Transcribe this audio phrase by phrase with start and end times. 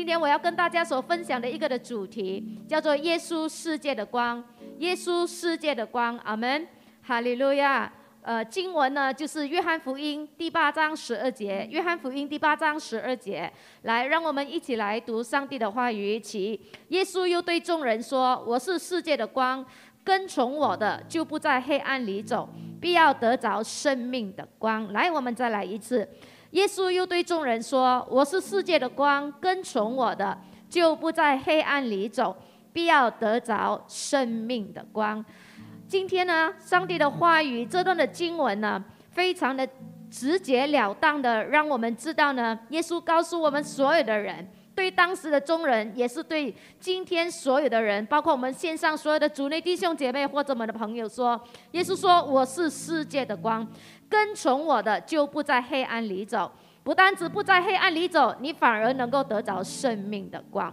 [0.00, 4.42] 今天我要跟大家所分享的一个的主题叫做“耶稣世界的光”，
[4.80, 6.66] 耶稣世界的光，阿门，
[7.02, 7.92] 哈利路亚。
[8.22, 13.52] 呃，经文呢就是约翰福音第八章十二节，约翰福音第八章十二节，
[13.82, 16.18] 来，让我们一起来读上帝的话语。
[16.18, 16.58] 起，
[16.88, 19.62] 耶稣又对众人说：“我是世界的光，
[20.02, 22.48] 跟从我的就不在黑暗里走，
[22.80, 26.08] 必要得着生命的光。”来，我们再来一次。
[26.50, 30.36] 耶稣又对众人说：“我是世界的光，跟从我的
[30.68, 32.36] 就不在黑暗里走，
[32.72, 35.24] 必要得着生命的光。”
[35.86, 39.68] 今天呢，上帝的话语这段的经文呢，非常的
[40.10, 51.40] 直截了当的，让我们知道呢，耶稣告诉我们所有的人，对当时的众人，也是对今天所有的人，包括我们线上所有的主内弟兄姐妹或者我们的朋友说，
[51.72, 53.66] 耶稣说我是世界的光，
[54.10, 60.70] 跟从我的就不在黑暗里走，不单只不在黑暗里走，你反而能够得着生命的光。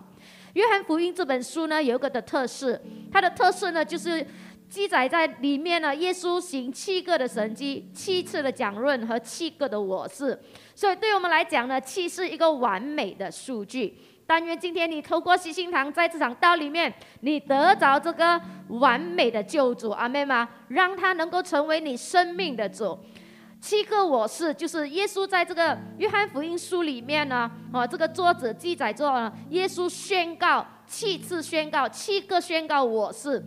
[0.54, 4.27] 约翰福音这本书呢，有一个的特色，它的特色呢就是。
[4.70, 10.38] 记载在里面呢，耶稣行七个的神迹，七次的讲论和七个的我是，
[10.76, 13.98] 所以对我们来讲呢，七是一个完美的数据。
[14.26, 20.49] 但愿今天你透过西心堂在这场道里面，你得着这个完美的救主，阿妹吗？
[20.68, 22.99] 让他能够成为你生命的主。
[23.68, 33.43] 七个我是，就是耶稣在这个约翰福音书里面呢，哦，这个作者记载着耶稣宣告七次宣告，七个宣告我是。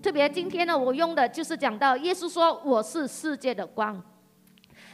[0.00, 4.00] 特别今天呢，我用的就是讲到耶稣说我是世界的光。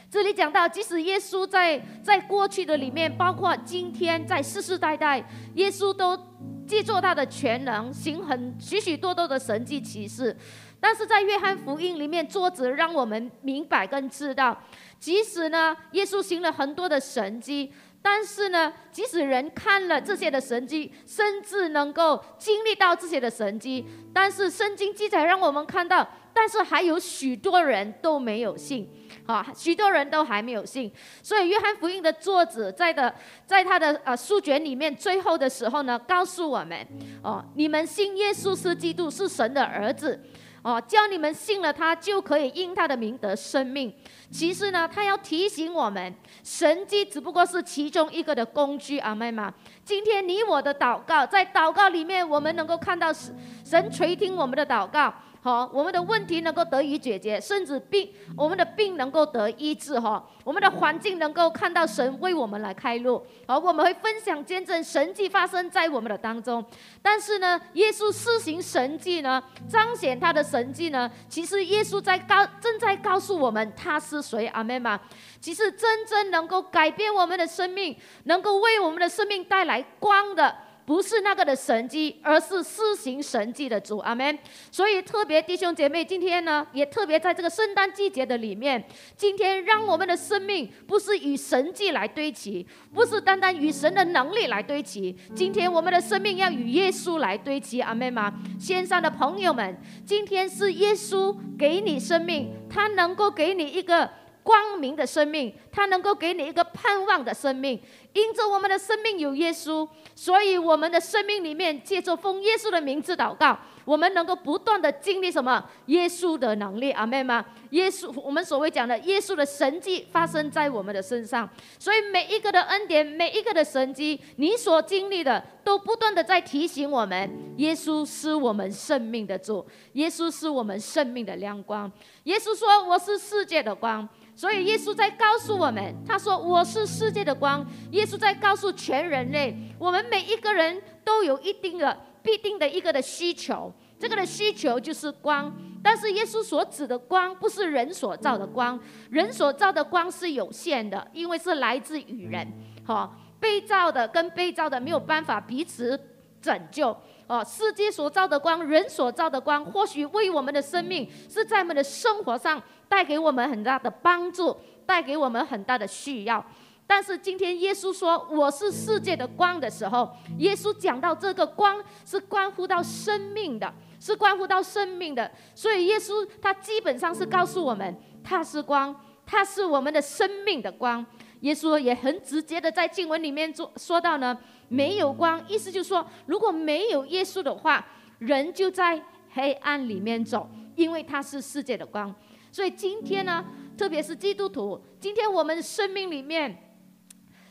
[0.09, 6.17] 这里讲到，即使耶稣在在过去的里面，包括今天在世世代代，耶稣都
[6.65, 10.35] 借助他的全能行很许许多多的神迹奇事。
[10.83, 14.61] 但是在约翰福音里面，作者让我们明白跟知道，
[14.99, 17.71] 即使呢，耶稣行了很多的神迹。
[18.01, 28.85] 但是呢，即使人看了这些的神迹，甚至能够经历到这些的神迹，但是圣经记载让我们看到，但是还有许多人都没有信，
[29.25, 30.91] 啊，许多人都还没有信。
[31.21, 33.15] 所以约翰福音的作者在的
[33.47, 36.85] 在他的呃书卷里面最后的时候呢，告诉我们，
[37.23, 40.21] 哦，你们信耶稣是基督，是神的儿子。
[40.63, 43.93] 哦，教你们信了他，就可以因他的名得生命。
[44.31, 49.43] 其实呢，他要提醒我们，神迹只不过是其中一个的工具，啊妹妹？
[49.83, 55.13] 今天你我的祷告，在祷告里面，我们能够看到神神垂听我们的祷告。
[55.43, 60.25] 好，我们的问题能够得以解决，甚至病，我们的病能够得医治哈。
[60.45, 66.63] 我们的环境能够看到神为我们来开路，而我们会分享见证神迹发生在我们的当中。
[67.01, 74.97] 但是呢，耶稣施行神迹呢，彰显他的神迹呢，其实耶稣在告正在告诉我们他是谁，阿门吗？
[75.41, 77.93] 其实真正能够改变我们的生命，
[78.23, 80.55] 能够为我们的生命带来光的。
[80.85, 84.37] 不是那个的神迹，而是施行神迹的主，阿门。
[84.71, 88.83] 所以特别弟兄姐妹，今天呢，也特别在这个圣诞季节的里面，
[89.15, 98.33] 今天让我们的生命不是与神迹来堆齐，不是单单与神的能力来堆齐，今天我们的生命要与耶稣来堆齐，阿门吗？
[98.59, 104.09] 线上的朋友们，今天是耶稣给你生命，他能够给你一个。
[104.43, 107.81] 光明的生命，它能够给你一个盼望的生命。
[108.11, 115.63] 因着我们的生命有耶稣，所以我们的生命里面借着奉耶稣的名字祷告，我们能够不断的经历什么？
[115.87, 117.43] 耶稣的能力，阿妹吗？
[117.71, 121.49] 耶稣，我们所谓讲的耶稣的神迹发生在我们的身上。
[121.79, 131.91] 所以每一个的恩典，每一个的神迹，你所经历的，都不断的在提醒我们：耶稣是我们生命的主，耶稣是我们生命的亮光。
[132.25, 143.71] 耶稣说：“我是世界的光。”所以耶稣在告诉我们，他说：“我是世界的光。”耶稣在告诉全人类，我们每一个人都有一定的、必定的一个的需求。
[143.99, 148.77] 这个的需求就是光，但是耶稣所指的光不是人所造的光，
[149.09, 152.45] 人所造的光是有限的，因为是来自于人。
[152.85, 155.97] 哈，被造的跟被造的没有办法彼此
[156.41, 156.93] 拯救。
[157.25, 162.61] 哦，世界所造的光，人所造的光，或许为我们的生命是在我们的生活上
[162.93, 164.55] 带给我们很大的帮助，
[164.85, 166.45] 带给我们很大的需要。
[166.85, 170.07] 但是今天耶稣说我是世界的光的时候，
[170.37, 175.31] 耶稣讲到这个光是关乎到生命的，是关乎到生命的。
[175.55, 181.03] 所以耶稣他基本上是告诉我们，他是光，他是我们的生命的光。
[181.39, 184.37] 耶稣也很直接的在经文里面说说到呢。
[184.69, 187.83] 没有光，意思就是说，如果没有耶稣的话，
[188.19, 189.01] 人就在
[189.31, 192.13] 黑暗里面走，因为他是世界的光。
[192.53, 193.43] 所以今天呢，
[193.75, 196.55] 特别是基督徒，今天我们生命里面，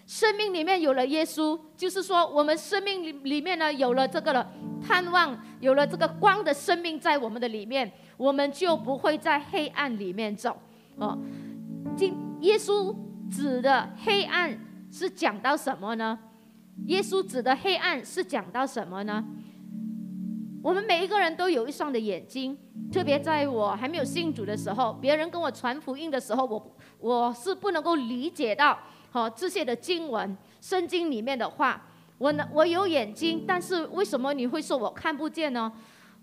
[0.07, 4.49] 生命里面有了耶稣，就是说我们生命里里面呢有了这个了
[4.81, 10.57] 盼望，有了这个光的生命在我们的里面，我们就不会在黑暗里面走。
[10.95, 11.19] 哦，
[11.97, 12.95] 今耶稣
[13.29, 14.57] 指的黑暗
[14.89, 16.17] 是讲到什么呢？
[16.87, 19.25] 耶稣指的黑暗是讲到什么呢？
[20.63, 22.57] 我们每一个人都有一双的眼睛，
[22.93, 28.79] 特别在我还没有信主的时候，别人跟我传福音的时候，我我是不能够理解到，
[29.11, 31.83] 好这些的经文、圣经里面的话，
[32.17, 35.73] 我呢我有眼睛，但是为什么你会说我看不见呢？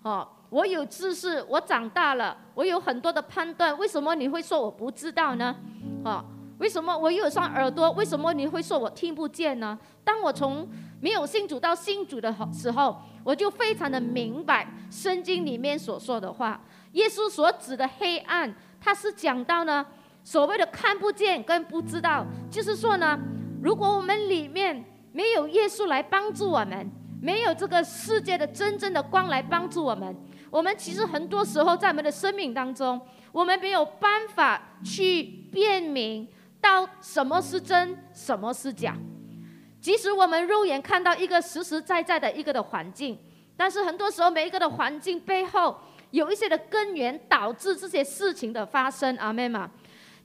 [0.03, 5.53] 哦，我有知识，我长大了，我有很多的判断，为什么你会说我不知道呢？
[6.06, 6.24] 哦，
[6.59, 9.77] 为什么我有双耳朵，为什么你会说我听不见呢？
[10.06, 10.65] 当我从
[11.01, 12.95] 没有信主到信主的时候。
[13.30, 16.60] 我就非常的明白圣经里面所说的话，
[16.94, 19.86] 耶稣所指的黑暗，他是讲到呢，
[20.24, 23.20] 所谓的看不见跟不知道，就是说呢，
[23.62, 26.90] 如果我们里面没有耶稣来帮助我们，
[27.22, 30.16] 没有这个世界的真正的光来帮助我们，
[30.50, 33.00] 我们其实很多时候在我们的生命当中，
[33.32, 35.22] 我们没有办法去
[35.52, 36.28] 辨明
[36.60, 38.98] 到什么是真，什么是假。
[39.81, 43.18] 即使我们肉眼看到一个实实在在的一个的环境，
[43.56, 45.78] 但是很多时候每一个的环境背后
[46.12, 49.16] 有一些的根源导致这些事情的发生。
[49.18, 49.70] 阿妹嘛，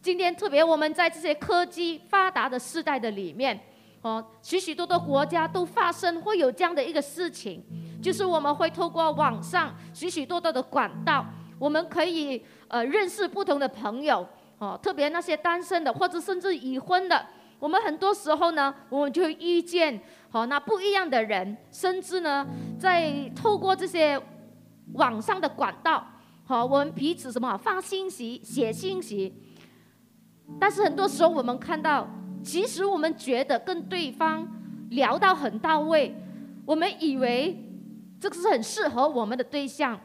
[0.03, 3.59] 今天特别我们在这些科技发达的时代的里面，
[4.03, 7.63] 哦，许许多多国家都发生会有这样的一个事情，
[8.03, 11.25] 就是我们会透过网上许许多多的管道，
[11.61, 14.27] 我们可以呃认识不同的朋友，
[14.59, 17.25] 哦，特别那些单身的或者甚至已婚的。
[17.59, 22.47] 我们很多时候呢，我们就遇见好那不一样的人，甚至呢，
[22.79, 24.21] 在透过这些
[24.93, 26.07] 网上的管道，
[26.45, 29.33] 好，我们彼此什么发信息、写信息。
[30.61, 32.07] 但是很多时候，我们看到，
[32.43, 34.47] 其实我们觉得跟对方
[34.91, 36.15] 聊到很到位，
[36.67, 37.59] 我们以为
[38.21, 39.99] 这个是很适合我们的对象，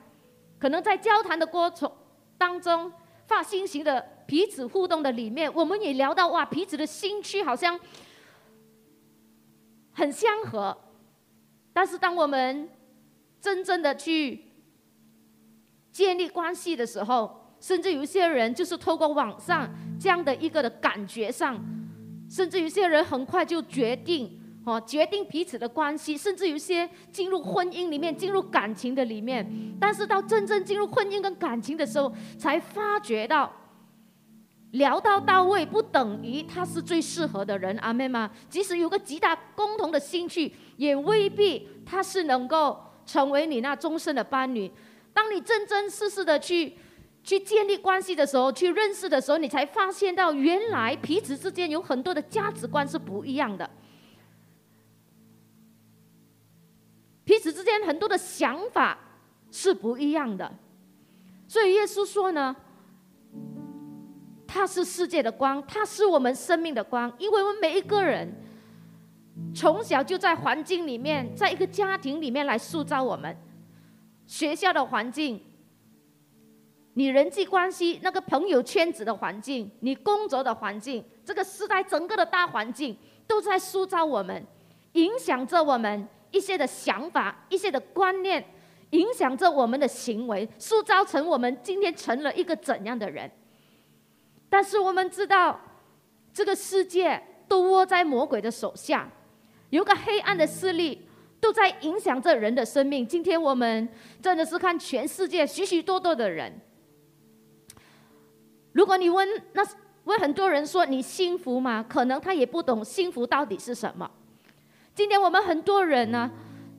[0.58, 1.92] 可能在交谈的过程
[2.38, 2.92] 当中
[3.28, 4.19] 发信息的。
[4.30, 7.80] 彼此互动的里面，我们也聊到哇，彼此的兴趣好像
[9.92, 10.78] 很相合。
[11.74, 12.70] 但是，当我们
[13.42, 14.44] 真正的去
[15.92, 19.68] 建立关系的时候，甚至有些人就是透过网上
[20.00, 21.60] 这样的一个的感觉上，
[22.30, 29.76] 甚至有些人很快就决定哦，决定彼此的关系，甚至有些进入婚姻里面，进入感情的里面。
[29.80, 33.52] 但是到真正进入婚姻跟感情的时候，才发觉到。
[34.72, 38.30] 聊到到位，不等于他是最适合的人，阿妹吗？
[38.48, 44.72] 即使有个极大共同的兴趣，也未必他是能够成为你那终身的伴侣。
[45.12, 46.78] 当你真真实实的去
[47.24, 53.68] 去建立关系的时候，去认识的时候，你才发现到原来彼此之间有很多的价值观是不一样的，
[57.26, 58.98] 彼此之间很多的想法
[59.50, 60.54] 是不一样的。
[61.48, 62.56] 所以耶稣说呢。
[64.52, 67.14] 他是世界的光，他是我们生命的光。
[67.20, 68.28] 因为我们每一个人
[69.54, 73.38] 从小就在环境里面，在一个家庭里面来塑造我们。
[74.26, 75.40] 学校的环境，
[76.96, 82.98] 你人际关系那个朋友圈子的环境，你工作的环境，这个时代整个的大环境
[83.28, 84.44] 都在塑造我们，
[84.94, 88.44] 影响着我们一些的想法、一些的观念，
[88.92, 93.30] 影响着我们的行为，塑造成我们今天成了一个怎样的人。
[94.50, 95.60] 但是我们知道，
[96.34, 99.08] 这个世界都握在魔鬼的手下，
[99.70, 101.08] 有个黑暗的势力
[101.40, 103.06] 都在影响着人的生命。
[103.06, 103.88] 今天我们
[104.22, 106.60] 真的是看全世界许许多多的人。
[108.72, 109.64] 如果你问那
[110.06, 111.86] 问很多人说你幸福吗？
[111.88, 114.10] 可能他也不懂幸福到底是什么。
[114.96, 116.32] 今天我们很多人呢，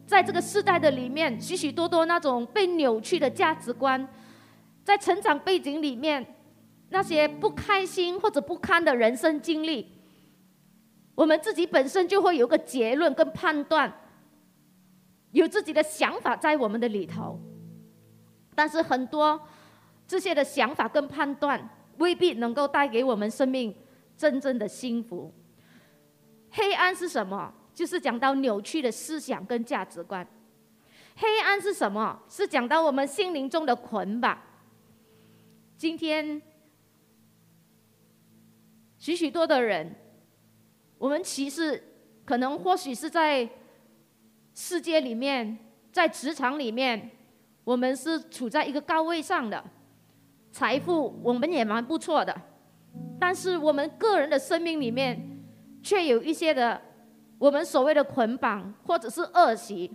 [0.07, 4.09] 在这个时代的里面，许许多多那种被扭曲的价值观，
[4.85, 6.35] 在成长背景里面。
[6.93, 9.87] 那些不开心或者不堪的人生经历，
[11.15, 13.93] 我们自己本身就会有个结论跟判断，
[15.31, 17.41] 有自己的想法在我们的里头。
[18.57, 19.41] 但是很多
[20.07, 23.73] 这些的想法跟判断未必能够带给我们生命
[24.17, 25.33] 真正的幸福。
[26.51, 27.55] 黑暗是什么？
[27.73, 30.27] 就是讲到扭曲的思想跟价值观。
[31.15, 32.21] 黑暗是什么？
[32.29, 34.37] 是讲到我们心灵中的捆绑。
[35.77, 36.43] 今天。
[39.01, 39.97] 许许多的人，
[40.99, 41.83] 我们其实
[42.25, 43.49] 可能或许是在
[44.55, 45.59] 世界里面，
[45.91, 47.11] 在职场里面，
[47.65, 49.65] 我们是处在一个高位上的，
[50.53, 52.43] 财富我们也蛮不错的，
[53.19, 55.43] 但是我们个人的生命里面，
[55.83, 56.81] 却有一些的
[57.39, 59.91] 我们所谓的捆绑或者是恶习。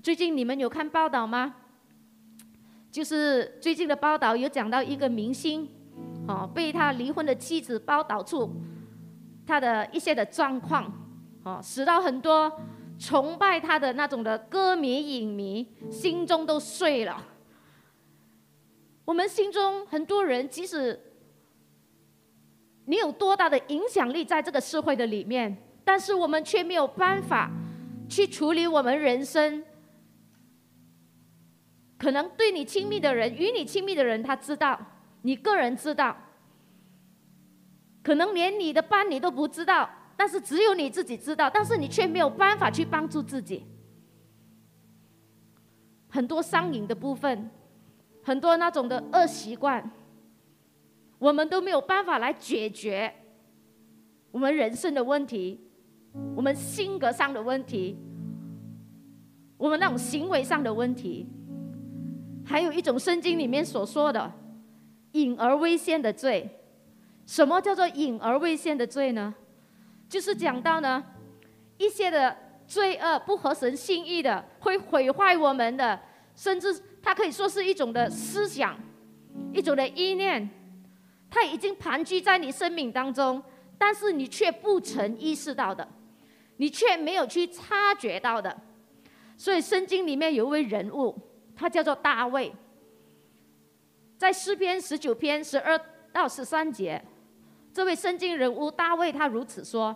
[0.00, 1.56] 最近你们有看报道吗？
[2.92, 5.68] 就是最近的报道有讲到一个明星，
[6.26, 8.50] 哦，被他离婚的妻子报道出
[9.46, 10.90] 他的一些的状况，
[11.44, 12.50] 哦，使到很多
[12.98, 17.22] 崇拜他的那种的歌迷影迷心中都碎了。
[19.04, 20.98] 我们心中很多人，即使
[22.86, 25.54] 你有多大的影响力在这个社会的里面，
[25.84, 27.50] 但是我们却没有办法
[28.08, 29.62] 去处理我们人生。
[31.98, 34.78] 可能对你亲密的人，与你亲密的人，他知道，
[35.24, 36.14] 你个人知道，
[38.02, 43.64] 可能连你的伴侣都不知道，但是只有你自己知道，但是你却没有办法去帮助自己。
[46.10, 47.50] 很多上瘾的部分。
[48.26, 49.90] 很多那种的恶习惯，
[51.18, 53.12] 我们都没有办法来解决
[54.30, 55.60] 我们人生的问题，
[56.34, 57.98] 我们性格上的问题，
[59.58, 61.28] 我们那种行为上的问题，
[62.46, 64.32] 还有一种圣经里面所说的
[65.14, 66.48] 隐而未现的罪。
[67.26, 69.34] 什么叫做隐而未现的罪呢？
[70.08, 71.02] 就是讲到呢
[71.78, 72.36] 一些的
[72.68, 75.98] 罪恶不合神心意的，会毁坏我们的，
[76.36, 76.80] 甚至。
[77.06, 78.74] 它可以说是一种的思想，
[79.52, 80.48] 一种的意念，
[81.28, 83.42] 它已经盘踞在你生命当中，
[83.76, 85.86] 但是你却不曾意识到的，
[86.56, 88.56] 你却没有去察觉到的。
[89.36, 91.14] 所以圣经里面有一位人物，
[91.54, 92.50] 他叫做大卫，
[94.16, 95.78] 在诗篇十九篇十二
[96.12, 97.02] 到十三节，
[97.72, 99.94] 这位圣经人物大卫他如此说：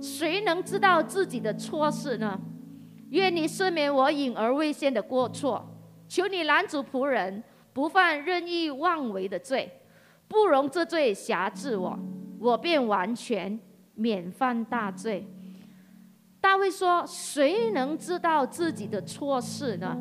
[0.00, 2.38] 谁能知道自己的错事呢？
[3.10, 5.68] 愿你赦免我隐而未现的过错。
[6.08, 7.42] 求你拦阻仆人
[7.72, 9.80] 不犯任意妄为的罪，
[10.28, 11.98] 不容这罪辖制我，
[12.38, 13.58] 我便完全
[13.94, 15.26] 免犯大罪。
[16.40, 19.96] 大卫说：“谁能知道自己的错事呢？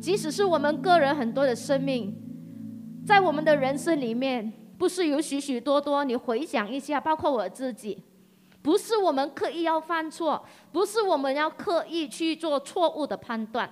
[0.00, 2.14] 即使是我们个人很多的生命，
[3.06, 6.04] 在我们的人生里面，不是有许许多多？
[6.04, 8.02] 你回想一下，包括我自己。”
[8.60, 13.70] 不是我们刻意要犯错，不是我们要刻意去做错误的判断，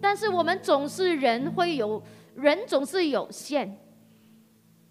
[0.00, 2.02] 但是我们总是人会有
[2.34, 3.78] 人总是有限，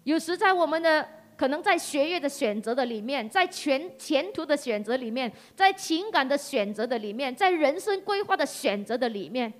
[0.04, 9.52] 有时在我们的可能在学业的选择的里面，在前前途的选择里面，在情感的选择的里面，在人生规划的选择的里面，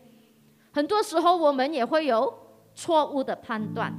[0.74, 2.36] 很多时候我们也会有
[2.74, 3.94] 错误的判断，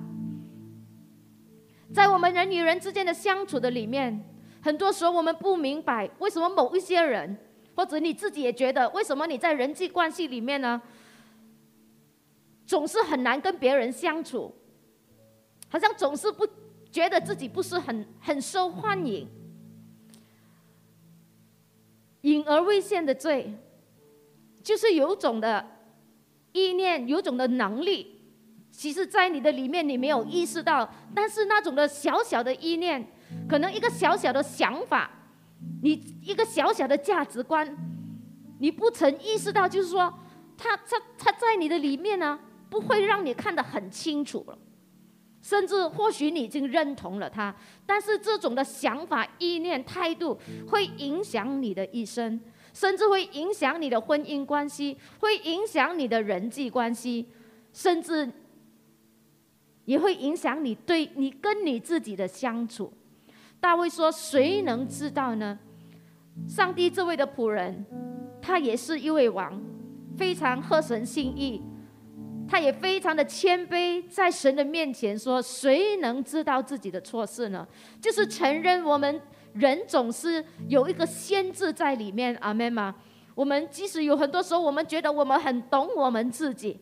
[1.93, 4.31] 在我们人与人之间的相处的里面。
[4.61, 7.37] 很多时候我们不明白为什么某一些人，
[7.75, 10.81] 或者你自己也觉得，为什么你在人际关系里面呢，
[12.65, 14.51] 总是很难跟别人相处，
[15.69, 16.47] 好像总是不
[16.91, 19.27] 觉得自己不是很很受欢迎。
[22.21, 23.53] 隐而未现的罪，
[24.63, 25.74] 就是有种的
[26.55, 28.07] 意念，有种的能力，
[28.71, 33.05] 其实在你的里面你没有意识到，但是那种的小小的意念。
[33.49, 35.09] 可能一个小小的想法，
[35.81, 37.75] 你一个小小的价值观，
[38.59, 40.13] 你不曾意识到，就是说，
[40.55, 44.57] 他他他在你的里面呢，不会让你看得很清楚了，
[45.41, 47.53] 甚至或许你已经认同了他，
[47.85, 52.39] 但是这种的想法、意念、态度会影响你的一生，
[52.75, 57.25] 甚至会影响你的婚姻关系，会影响你的人际关系，
[57.71, 58.29] 甚至
[59.85, 62.91] 也会影响你对你跟你自己的相处。
[63.61, 65.57] 大卫说：“谁能知道呢？
[66.49, 67.85] 上帝这位的仆人，
[68.41, 69.63] 他也是一位王，
[70.17, 71.63] 非常合神心意，
[72.45, 77.65] 他也非常的谦卑，在神的面前说：谁能知道自己的错事呢？
[78.01, 79.21] 就是承认我们
[79.55, 82.35] 人总是有一个限制在里面。
[82.41, 82.93] 阿门吗？
[83.33, 86.79] 我们即使有很多时候，我们觉得我们很懂我们自己，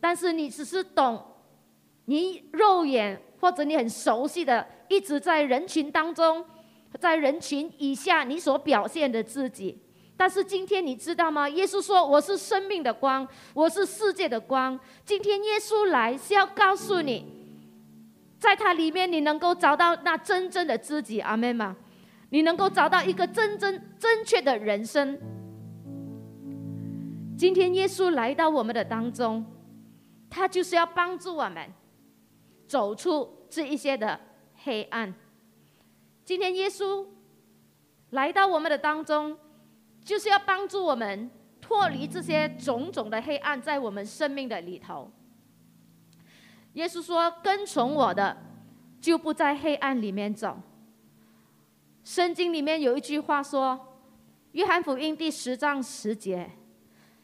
[0.00, 1.22] 但是你只是懂
[2.06, 6.44] 你肉眼或者你很熟悉的。”一直在人群当中，
[6.98, 9.80] 在人群以下，你所表现的自己。
[10.16, 11.48] 但是今天你知道吗？
[11.48, 14.76] 耶稣说：“我是生命的光，我是世界的光。”
[15.06, 17.39] 今天耶稣来是要告诉你，
[18.40, 21.20] 在他里面你能够找到那真正的自己。
[21.20, 21.76] 阿门吗？
[22.30, 25.16] 你能够找到一个真正正确的人生。
[27.36, 29.46] 今天耶稣来到我们的当中，
[30.28, 31.70] 他就是要帮助我们
[32.66, 34.18] 走出这一些的。
[34.62, 35.14] 黑暗。
[36.22, 37.06] 今天耶稣
[38.10, 39.34] 来到我们的当中，
[40.04, 41.30] 就是要帮助我们
[41.62, 45.10] 脱离这些种种的黑暗在我们生命的里头。
[46.74, 48.36] 耶稣说：“跟从我的，
[49.00, 50.56] 就不在黑暗里面走。
[52.04, 53.74] 圣经里面有一句话说，
[54.52, 56.50] 《约翰福音》第十章十节，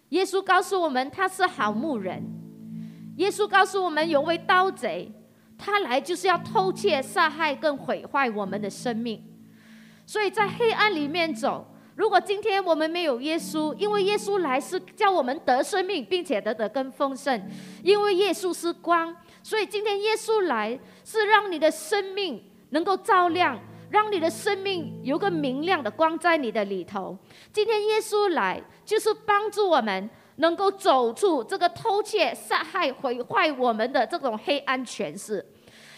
[0.09, 2.23] 耶稣告诉我们他是好牧人。
[3.19, 5.12] 耶稣告诉我们有位盗贼，
[5.57, 9.25] 他来就是要偷窃、杀害、跟毁坏我们的生命。
[10.05, 11.73] 所以在黑暗里面走。
[11.97, 17.50] 如果今天我们没有耶稣，因为耶稣来是叫我们得生命，并且得得更丰盛。
[17.83, 23.57] 因为耶稣是光，所以今天耶稣来是让你的生命能够照亮，
[23.91, 27.17] 让你的生命有个明亮的光在你的里头。
[27.53, 35.47] 今天耶稣来就是帮助我们能够走出这个偷窃、杀害、毁坏我们的这种黑暗权势。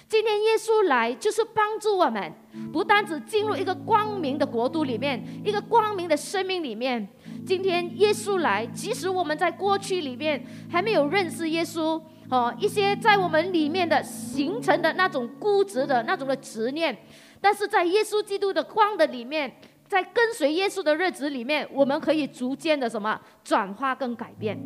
[0.06, 2.30] 今天耶稣来就是帮助我们，
[2.70, 7.08] 不单只进入一个光明的国度里面，一个光明的生命里面。
[7.46, 11.98] 今天耶稣来，即使我们在过去里面还没有认识耶稣，
[12.30, 16.96] 哦，一些在我们里面的形成的那种固执的那种的执念，
[17.40, 19.50] 但是在耶稣基督的光的里面，
[19.86, 24.58] 在跟随耶稣的日子里面，我们可以逐渐的什么转化跟改变。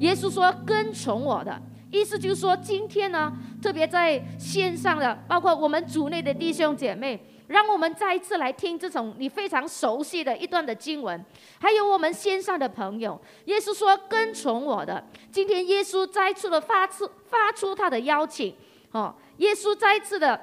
[0.00, 11.22] 耶稣说：“跟从我的。”意思就是说，今天呢，特别在线上的，包括我们组内的弟兄姐妹，让我们再一次来听这种你非常熟悉的一段的经文，
[11.58, 15.04] 还有我们线上的朋友，耶稣说跟从我的。
[15.32, 18.54] 今天耶稣再次的发出发出他的邀请，
[18.92, 20.40] 哦，耶稣再次的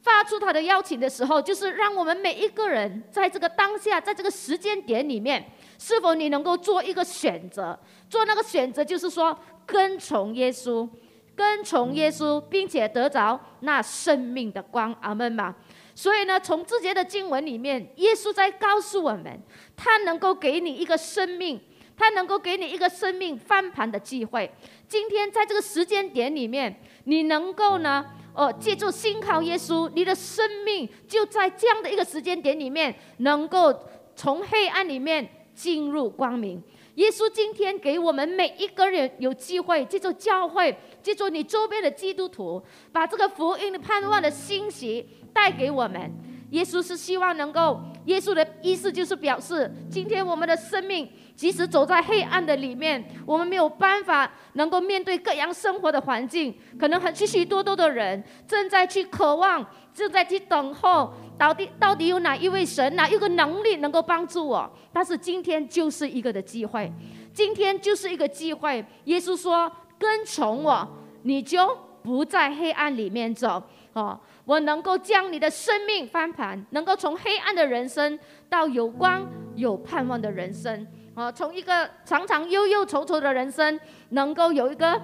[0.00, 5.44] 发出他的邀请的时候，就是让我们每一个人在这个当下，在这个时间点里面，
[5.78, 7.78] 是否你能够做一个选择？
[8.08, 9.36] 做那个选择，就是说。
[9.68, 10.88] 跟从耶稣，
[11.34, 15.52] 跟从耶稣，并且得着那生命的光，阿门嘛。
[15.96, 19.40] 所以呢，从这节的经文里面，耶稣在告诉我们，
[19.74, 21.58] 他能够给你一个生命，
[21.96, 24.52] 他能够给你一个生命翻盘的机会。
[24.86, 33.74] 今天在这个时间点里面，你能够呢，哦，借助信靠耶稣，你的生命就在这样的一个时间点里面，能够
[34.14, 36.62] 从黑暗里面进入光明。
[36.96, 46.10] 耶稣今天给我们每一个人有机会，记住教会，记住你周边的基督徒，把这个福音的盼望的信息带给我们。
[46.50, 61.12] 耶稣是希望能够，耶稣的意思就是表示，今天我们的生命即使走在黑暗的里面，我们没有办法能够面对各样生活的环境，可能很许许多多的人正在去渴望，正在去等候。
[61.38, 64.70] 到底到底有哪一位神，哪一个能力能够帮助我？
[64.92, 66.90] 但是今天就是一个的机会，
[67.32, 68.84] 今天就是一个机会。
[69.04, 70.88] 耶稣说：“跟从我，
[71.22, 73.62] 你就不在黑暗里面走。
[73.92, 78.18] 哦，我能够将你的生命翻盘，能够从黑暗的人生
[78.48, 80.86] 到有光有盼望的人生。
[81.14, 83.78] 哦，从一个常常忧忧愁愁的人生，
[84.10, 85.00] 能够有一个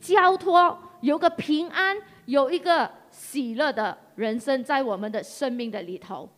[0.00, 6.28] 交托，有个平安，有一个喜乐的。”人生在我们的生命的里头。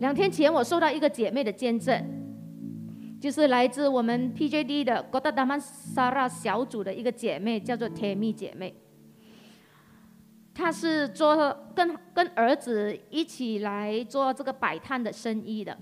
[0.00, 2.02] 两天前，我收到一个姐妹的见证，
[3.20, 8.74] 就是来自我们 PJD 的 Goddaman Sara 小组的一个姐妹，叫做 Tammy 姐妹。
[10.54, 11.36] 她是做
[11.74, 15.76] 跟跟儿子一起来做这个摆摊的生意的。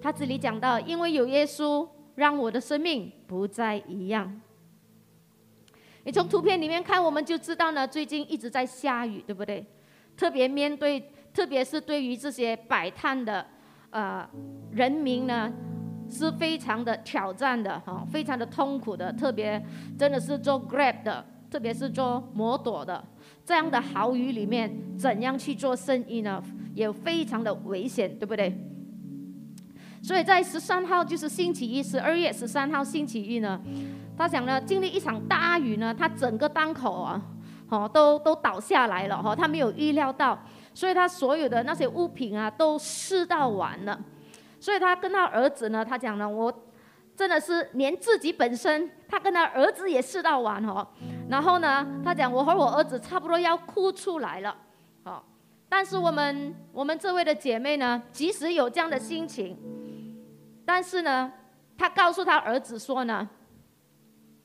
[0.00, 1.86] 她这里讲到，因为有耶稣。
[2.14, 4.40] 让我的生命不再一样。
[6.04, 9.64] 你从图片里面看，我们就知道呢，最近一直在下雨，对不对？
[10.16, 13.46] 特别面对，特别是对于这些摆摊的
[13.90, 14.28] 呃
[14.72, 15.52] 人民呢，
[16.08, 19.12] 是非常的挑战的哈，非常的痛苦的。
[19.12, 19.62] 特别
[19.98, 23.02] 真的是做 Grab 的，特别是做摩朵的，
[23.44, 26.42] 这样的豪雨里面，怎样去做生意呢？
[26.74, 28.56] 也非常的危险，对不对？
[30.02, 33.60] 所以在十三号就是星期一，十二月十三号星期一呢，
[34.16, 37.20] 他讲呢，经历一场大雨呢，他整个档口啊，
[37.68, 40.38] 哦，都都倒下来了哈，他没有预料到，
[40.72, 44.00] 所以他所有的那些物品啊都试到完了，
[44.58, 46.50] 所以他跟他儿子呢，他讲呢，我
[47.14, 50.86] 真的是连自己本身，他跟他儿子也试到完哦，
[51.28, 54.56] 然后呢，他讲我和我儿子差不多要哭出来了，
[55.04, 55.22] 哦，
[55.68, 59.58] 但是我们我们这位的姐妹呢，即使有这样的心情。
[60.72, 61.32] 但是呢，
[61.76, 63.28] 他告诉他儿子说呢，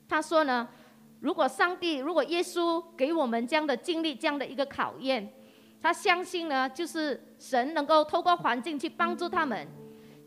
[0.08, 0.68] 他说呢，
[1.20, 5.32] 如果上帝，如果耶稣给我们这样的经历，这样的一个考验，
[5.80, 9.68] 他相信呢，就是神能够透过环境去帮助他们，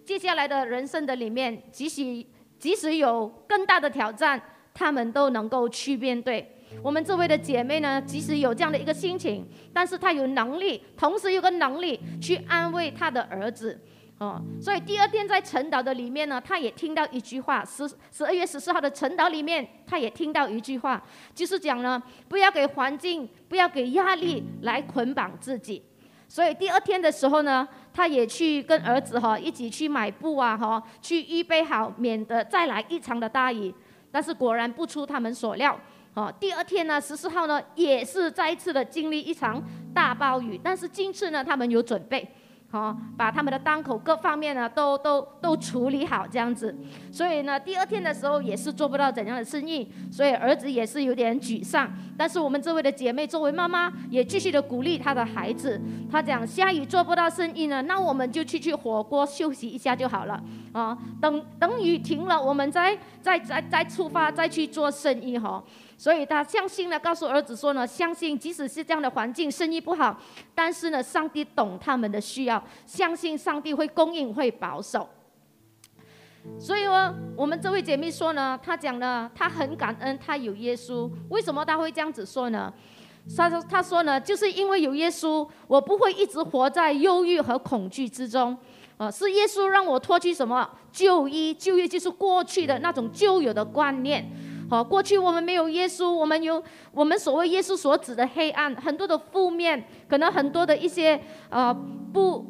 [0.05, 2.25] 接下来的人生的里面，即使
[2.57, 4.41] 即使有更大的挑战，
[4.73, 6.49] 他们都能够去面对。
[6.81, 13.77] 我们这位的姐妹呢，即使有这样的一个心情，但是她有能力，同时有个能力去安慰她的儿子。
[14.19, 21.01] 哦，所以第二天在晨祷的里面呢，他也听到一句话，十十二月十四号的晨祷里面，他也听到一句话，
[21.33, 25.81] 就是讲呢，不要给环境，不要给压力来捆绑自己。
[26.27, 33.73] 所以第二天的时候呢，他也去跟儿子哈一起去买布啊哈，去预备好，免得再来一场的大雨。
[34.11, 35.79] 但是果然不出他们所料，
[36.13, 42.27] 哦，第二天呢，十四号呢，也是再一次的经历一场大暴雨，但是今次呢，他们有准备。
[42.71, 46.75] 好，把他们的档口各方面呢都都都处理好这样子，
[47.11, 51.91] 所以呢，第二天的时候也是做不到怎样的生意，所以儿子也是有点沮丧。
[52.15, 55.81] 但是我们这位的姐妹作为妈妈，也继续的鼓励她的孩子。
[56.11, 60.39] 她讲下雨做不到生意呢，那我们就去去火锅休息一下就好了
[60.71, 60.95] 啊。
[61.19, 65.63] 等等雨停了，我们再再再再出发，再去做生意哈。
[65.99, 70.17] 所以他相信呢，告诉儿子说呢，相信即使是这样的环境，生意不好，
[70.55, 75.09] 但是呢，上帝懂他们的需要，相信上帝会供应，会保守。
[76.57, 81.11] 所以呢，我们这位姐妹说呢，她讲呢，她很感恩，她有耶稣。
[81.27, 82.73] 为什么她会这样子说呢？
[83.35, 88.57] 她说，她说呢，就是因为有耶稣，我不会一直活在忧郁和恐惧之中。
[88.95, 94.29] 呃，是耶稣让我脱去什么旧衣，旧衣就是过去的那种旧有的观念。
[94.69, 101.73] 好，过去我们没有耶稣，我们有我们所谓耶稣所指的黑暗，很多的负面，可能很多的一些呃
[102.13, 102.45] 不，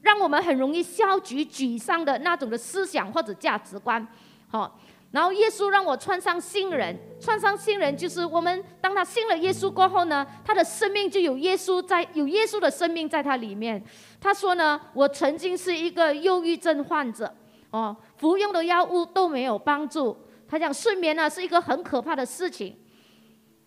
[0.00, 4.04] 让我们很容易消极沮丧的那种的思想或者价值观。
[4.48, 4.80] 好，
[5.12, 13.80] 然后耶稣让我穿上新人，穿上新人就是我们当他信了耶稣过后呢，他的生命就有耶稣在，有耶稣的生命在他里面。
[14.20, 17.32] 他说呢，我曾经是一个忧郁症患者，
[17.70, 20.16] 哦，服用的药物都没有帮助。
[20.52, 22.76] 他讲睡眠呢是一个很可怕的事情。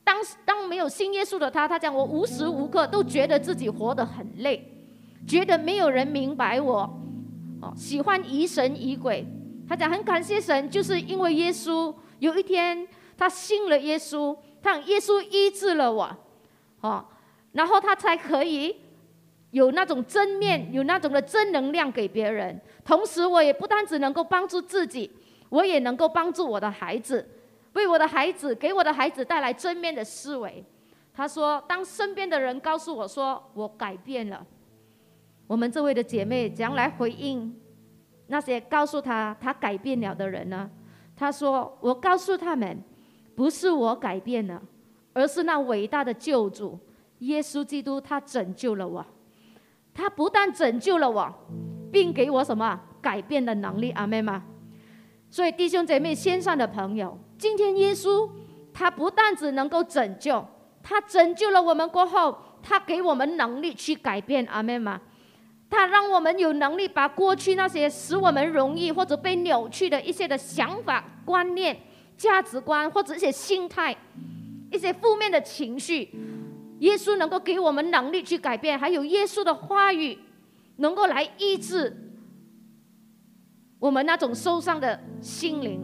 [0.03, 4.63] 当当没有信耶稣的他，他讲我无时无刻都觉得自己活得很累，
[5.27, 6.81] 觉得没有人明白我，
[7.59, 9.25] 哦，喜欢疑神疑鬼。
[9.67, 16.15] 他讲很感谢神，就是因为耶稣有一天他信了耶稣，他讲耶稣医治了我，
[16.81, 17.03] 哦，
[17.53, 18.75] 然后他才可以
[19.49, 22.61] 有那种正面，有那种的正能量给别人。
[22.83, 25.09] 同时，我也不单只能够帮助自己。
[25.55, 27.25] 我也能够帮助我的孩子，
[27.73, 30.61] 为我的孩子，给我的孩子带来正面的思维。
[31.13, 34.45] 他说：“当身边的人告诉我说我改变了，
[35.47, 37.57] 我们这位的姐妹将来回应
[38.27, 40.69] 那些告诉他他改变了的人呢？”
[41.15, 42.83] 他说：“我告诉他们，
[43.33, 44.61] 不是我改变了，
[45.13, 46.77] 而是那伟大的救主
[47.19, 49.05] 耶稣基督，他拯救了我。
[49.93, 51.33] 他不但拯救了我，
[51.93, 53.91] 并给我什么改变的能力？
[53.91, 54.43] 阿妹吗？”
[55.29, 58.29] 所以弟兄姐妹，线上的朋友，今天耶稣
[58.73, 60.45] 他不但只能够拯救，
[60.81, 65.01] 他拯救了我们过后，他给我们能力去改变，阿门吗？
[65.69, 71.77] 他让我们有能力把过去那些使我们容易或者被扭曲的一些的想法、观念、
[72.15, 73.93] 价值观或者一些心态、
[74.71, 76.09] 一些负面的情绪，
[76.79, 80.17] 耶稣能够给我们能力去改变，还有耶稣的话语
[80.77, 82.14] 能够来医治。
[83.85, 85.79] 我们那种受伤的心灵，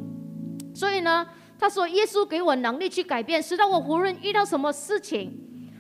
[0.74, 1.24] 所以呢，
[1.60, 5.32] 他说：“耶稣给我能力去改变，使到我无论遇到什么事情，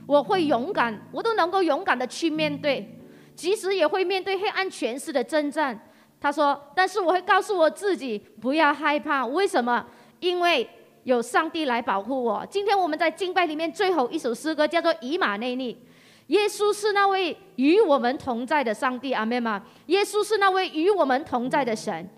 [0.05, 2.95] 我会勇敢，我都能够勇敢的去面对，
[3.36, 5.88] 即使也会面对黑暗权势的征战。”
[6.21, 9.25] 他说：“但是我会告诉我自己，不要害怕。
[9.25, 9.84] 为什么？
[10.19, 10.69] 因为
[11.05, 12.45] 有上帝来保护我。
[12.51, 15.73] 今天我们在敬拜里面最后一首诗歌叫做《以马内利》。”
[16.32, 19.62] 耶稣是那位与我们同在的上帝，阿门吗？
[19.88, 22.10] 耶稣是那位与我们同在的神，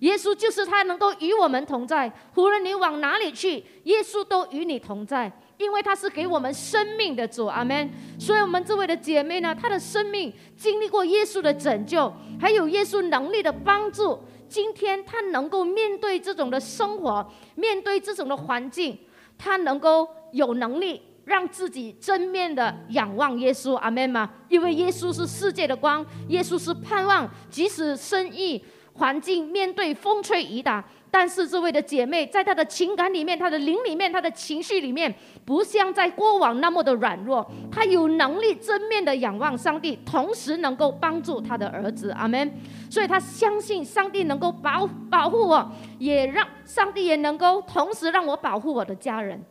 [0.00, 7.90] 耶稣就是他能够与我们同在，无论你往哪里去，耶稣都与你同在，因为他是给我们生命的主，阿门。
[8.18, 18.98] 所以，我们这位的姐妹呢，她的生命经历过耶稣的拯救，还有耶稣能力的帮助，今天她能够面对这种的生活，面对这种的环境，
[19.38, 21.00] 她能够有能力。
[21.24, 24.30] 让自己正面的仰望耶稣，阿门吗？
[24.48, 27.28] 因为耶稣是世界的光，耶稣是盼望。
[27.48, 35.12] 即使生意环境面对风吹雨打，但是这位的姐妹在她的情感里面、她的灵里面、她的情绪里面，
[35.44, 37.50] 不像在过往那么的软弱。
[37.72, 42.52] 她有能力正面的仰望上帝，同时能够帮助她的儿子，阿门。
[42.90, 49.42] 所以她相信上帝能够保保护我，也让上帝也能够同时让我保护我的家人。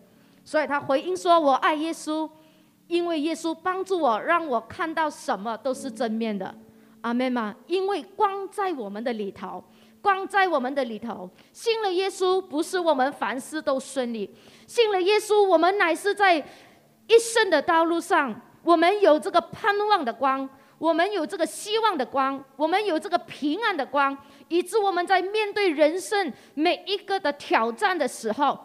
[0.44, 2.30] 所以他回应说：“我爱耶稣，
[2.88, 6.54] 因为耶稣帮助我，让我看到什么都是正面的。”
[7.02, 7.56] 阿门吗？
[7.68, 9.64] 因为光在我们的里头，
[10.02, 11.30] 光在我们的里头。
[11.52, 14.30] 信了耶稣，不是我们凡事都顺利；
[14.68, 16.38] 信了耶稣，我们乃是在
[17.08, 20.50] 一生的道路上，我们有这个盼望的光。
[20.80, 24.18] 我们有这个希望的光，我们有这个平安的光，
[24.50, 28.60] 以致我们在面对人生每一个的挑战的时候，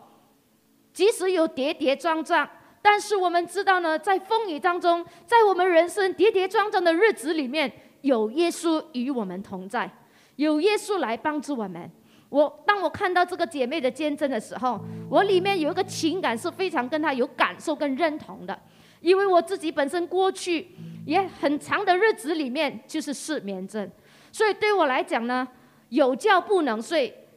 [0.99, 2.51] 即使有跌跌撞撞，
[2.83, 9.89] 但是我们知道呢，在风雨当中，在我们人生跌跌撞撞的日子里面，有耶稣与我们同在，
[10.35, 11.89] 有耶稣来帮助我们。
[12.29, 18.61] 我当我看到这个姐妹的见证的时候，我里面有一个情感是非常跟她有感受跟认同的，
[19.01, 20.67] 因为我自己本身过去
[21.07, 23.89] 也很长的日子里面就是失眠症，
[24.33, 25.47] 所以对我来讲呢，
[25.91, 27.28] 有觉不能睡，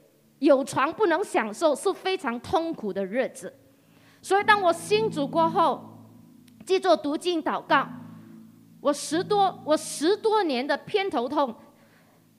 [0.41, 3.53] 有床不能享受，是非常痛苦的日子。
[4.23, 5.79] 所以当我信主过后，
[6.65, 7.87] 记住读经祷告，
[8.81, 11.55] 我十多我十多年的偏头痛。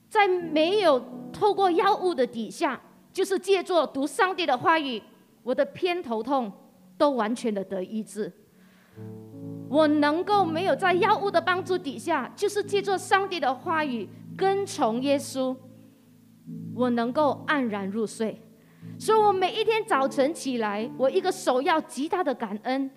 [0.09, 2.79] 在没有透过药物的底下，
[3.11, 5.01] 就是借助读上帝的话语，
[5.41, 6.51] 我的偏头痛
[6.97, 8.31] 都完全的得医治。
[9.69, 15.55] 我能够没有在药物的帮助底下，就是借助上帝的话语，跟从耶稣，
[16.75, 18.41] 我能够安然入睡。
[18.97, 22.89] 所以我每一天早晨起来，我一个首要极大的感恩，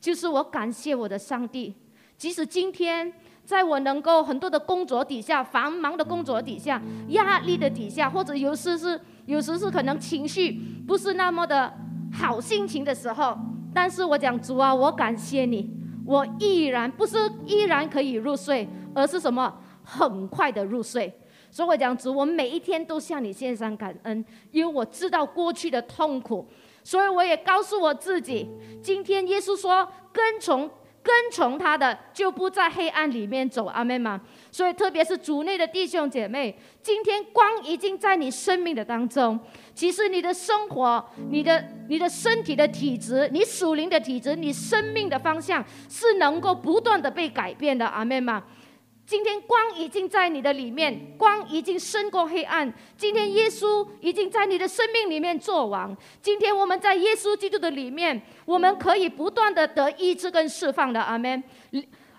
[0.00, 1.74] 就是我感谢我的上帝，
[2.16, 3.12] 即使今天。
[3.44, 10.52] 在我能够很多的工作底下，繁忙的工作底下，压力的底下，或者有时是有时是可能情绪
[10.86, 11.74] 不是那么的
[12.12, 13.36] 好心情的时候，
[13.74, 15.68] 但是我讲主啊，我感谢你，
[16.06, 21.12] 我依然不是依然可以入睡，而是什么很快的入睡。
[21.52, 26.44] 所以我讲主，我每一天都向你献上感恩，因为我知道过去的痛苦，
[26.82, 28.48] 所以我也告诉我自己，
[28.82, 30.68] 今天耶稣说跟从。
[31.04, 34.20] 跟从他的就不在黑暗里面走，阿妹吗？
[34.52, 39.36] 所以特别是主内的弟兄姐妹，今天光已经在你生命的当中。
[39.74, 48.44] 其实你的生活、你的、你的身体的体质、你属灵的体质、你生命的方向，是能够不断的被改变的，阿妹吗？
[49.12, 52.72] 今天光已经在你的里面，光已经胜过黑暗。
[52.96, 55.94] 今天耶稣已经在你的生命里面做王。
[56.22, 60.98] 今天我们在耶稣基督的里面，我们可以不断的得医治跟释放的。
[60.98, 61.44] 阿门。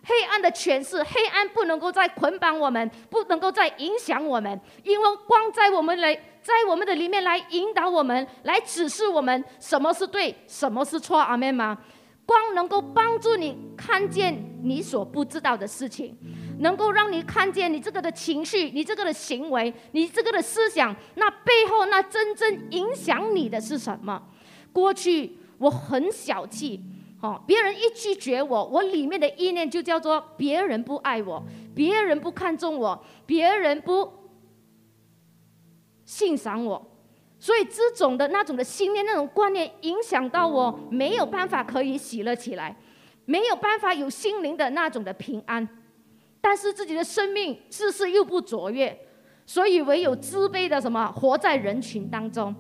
[0.04, 11.18] 黑暗的权势，黑暗不能够再捆绑我们，不能够再影响我们，因为光在我们来，在我们的里面来引导我们，来指示我们什么是对，什么是错。
[11.18, 11.76] 阿门吗？
[12.26, 16.16] 光能够帮助你看见你所不知道的事情。
[16.64, 24.24] 能够让你看见你这个的情绪，你这个的行为，你这个的思想，那背后那真正影响你的是什么？
[24.72, 26.82] 过去我很小气，
[27.22, 31.44] 哦，别人一拒绝我，我里面的意念就叫做别人不爱我，
[31.76, 34.12] 别人不看重我，别人不
[36.06, 36.92] 欣赏我，
[37.40, 42.76] 所以这种的那种的信念、那种观念，影响到我没有办法可以喜乐起来，
[43.26, 45.68] 没有办法有心灵的那种的平安。
[46.46, 49.08] 但是自己的生命自视又不卓越，
[49.46, 52.54] 所以唯有自卑的什么活在人群当中。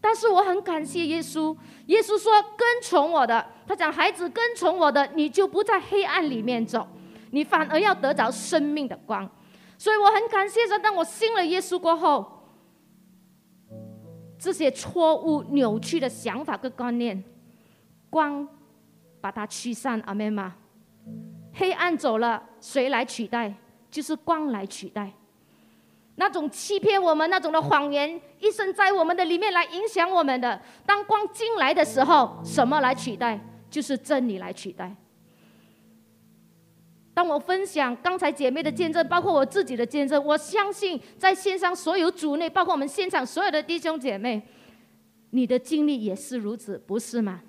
[0.00, 6.84] 但是我很感谢耶稣，耶稣说跟从我的，他讲孩子跟从我的，你就不在黑暗里面走，
[7.30, 9.30] 你反而要得着生命的光。
[9.76, 12.42] 所以我很感谢神，当我信了耶稣过后，
[14.36, 17.22] 这些错误扭曲的想法跟观念，
[18.10, 18.48] 光
[19.20, 20.00] 把它驱散。
[20.06, 20.56] 阿门吗？
[21.58, 23.52] 黑暗走了，谁来取代？
[23.90, 25.12] 就是光来取代。
[26.14, 30.60] 那种欺骗我们、那种的谎言，一生在我们的里面来影响我们的。
[30.86, 33.40] 当光进来的时候，什么来取代？
[33.68, 34.94] 就是真理来取代。
[37.12, 44.40] 当我分享刚才姐妹的见证，包括我自己的见证，我相信在线上所有组内，包括我们现场所有的弟兄姐妹，
[45.30, 47.42] 你的经历也是如此，不是吗？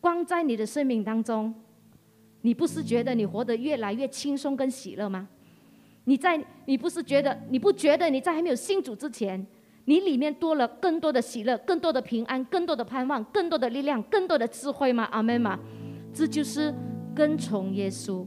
[0.00, 1.54] 光在你的生命当中。
[2.42, 5.28] 你不是觉得你活得越来越轻松跟喜乐吗？
[6.04, 9.46] 你在你不是觉得你不觉得你在还没有信主之前，
[9.84, 15.04] 你里面多了更多的喜乐、更多的平安、更多的盼望、更多的力量、更多的智慧吗？
[15.10, 15.58] 阿门吗？
[16.14, 16.72] 这就是
[17.14, 18.26] 跟从耶稣，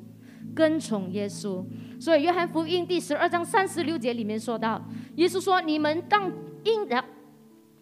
[0.54, 1.66] 跟从耶稣。
[2.00, 4.80] 所以约翰福音第十二章三十六节里面说到，
[5.16, 6.32] 耶稣说：“你们当
[6.66, 7.04] 应当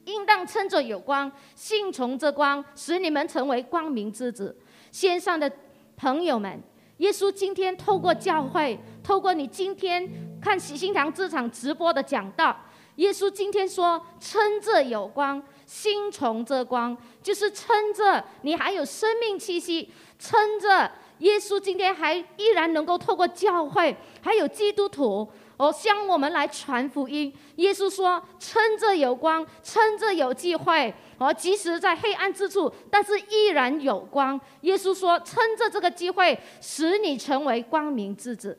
[0.06, 4.56] 应当趁着有光，信从这光，使你们成为光明之子。”
[4.92, 5.52] 线上的。
[6.00, 6.64] 朋友们，
[7.00, 10.10] 耶稣今天透过教会，透过你今天
[10.42, 12.56] 看喜心堂这场直播的讲道，
[12.96, 27.34] 耶稣今天说：“趁着有光，心从这光，就是趁着你还有生命气息，趁着耶稣今天还依然能够透过教会，还有基督徒。”哦，向我们来传福音。
[27.58, 38.58] 耶稣说：“趁着有光，趁着有机会，哦，即使在黑暗之处，但是依然有光。”耶稣说：“趁着这个机会，使你成为光明之子。”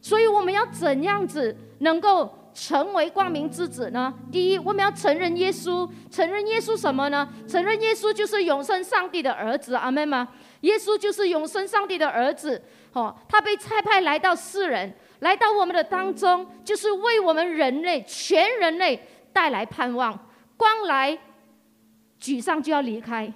[0.00, 4.12] 所以我们要怎样子能够成为光明之子呢？
[4.32, 7.28] 第一，我们要承认耶稣，承认耶稣什么呢？
[7.46, 10.26] 承认耶稣就是永生上帝的儿子，阿门吗？
[10.62, 12.62] 耶稣就是永生上帝的儿子，
[12.94, 19.00] 哦，他被差派来到世人，来到我们的当中，就是为我们人类全人类
[19.32, 20.18] 带来盼望。
[20.56, 21.16] 光来，
[22.20, 23.32] 沮丧就要离开；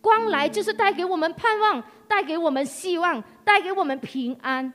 [0.00, 4.72] 光来就是带给我们盼望，带给我们希望，带给我们平安。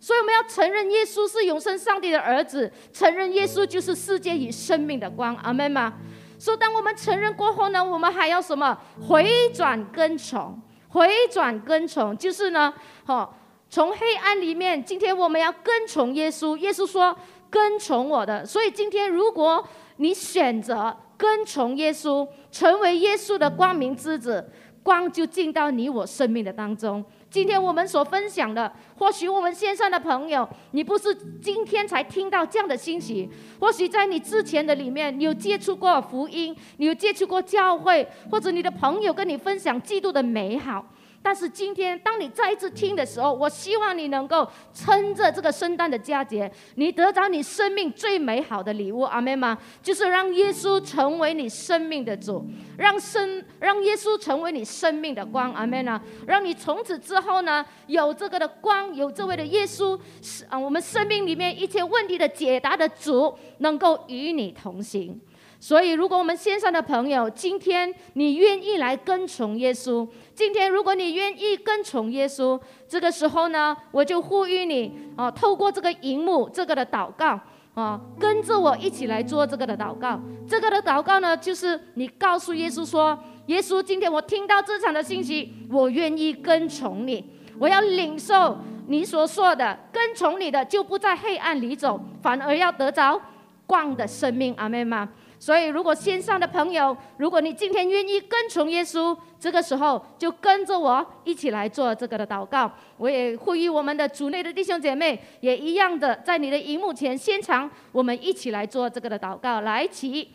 [0.00, 5.36] 所以我们要承认耶稣是永生上帝的儿子，承认耶稣就是世界与生命的光。
[5.36, 5.92] 阿门吗？
[6.38, 8.78] 所以当我们承认过后呢，我们还要什么？
[9.08, 10.58] 回转跟从。
[10.88, 12.72] 回转跟从，就是呢，
[13.04, 13.36] 好，
[13.70, 16.56] 从黑暗里面，今天我们要跟从耶稣。
[16.58, 17.16] 耶稣说
[17.50, 24.48] ：“跟从我的。”所以今天，如果你选择跟从耶稣，成为耶稣的光明之子，
[24.82, 27.04] 光就进到你我生命的当中。
[27.28, 40.86] 今天我们所分享的，或许我们线上的朋友，你不是今天才听到这样的信息，或许在你之前的里面，你有接触过福音，你有接触过教会，或者你的朋友跟你分享基督的美好。
[41.24, 49.56] 但是今天，当你再一次听的时候，我希望你能够撑着这个圣诞的佳节，你得着你生命最美好的礼物，阿门吗？
[49.82, 52.44] 就是让耶稣成为你生命的主，
[52.76, 55.98] 让生让耶稣成为你生命的光，阿门啊！
[56.26, 65.18] 让你从此之后呢，有这个的光，有这位的耶稣，是啊，我们生命里面一切问题的解答的主，能够与你同行。
[65.64, 77.40] 所以，如果我们线上的朋友，今天你愿意来跟从耶稣，今天如果你愿意跟从耶稣，这个时候呢，我就呼吁你啊，透过这个荧幕这个的祷告
[77.72, 80.20] 啊，跟着我一起来做这个的祷告。
[80.46, 87.24] 这个的祷告呢，就是你告诉耶稣说：“耶稣，今天我听到这场的信息，我愿意跟从你，
[87.58, 93.18] 我要领受你所说的，跟从你的就不在黑暗里走，反而要得着
[93.64, 95.08] 光的生命。”阿门吗？
[95.44, 102.72] 所以，如果线上的朋友，如果你今天愿意跟从耶稣，这个时候就跟着我一起来做这个的祷告。
[102.96, 109.60] 我也呼吁我们的主内的弟兄姐妹，也一样的在你的荧幕前现场，我们一起来做这个的祷告。
[109.60, 110.30] 来，起，